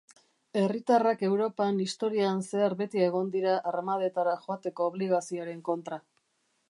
Herritarrak 0.59 1.19
Europan 1.27 1.81
historian 1.83 2.41
zehar 2.47 2.75
beti 2.79 3.03
egon 3.09 3.29
dira 3.37 3.53
armadetara 3.73 4.35
joateko 4.47 4.89
obligazioaren 4.93 5.61
kontra. 5.69 6.01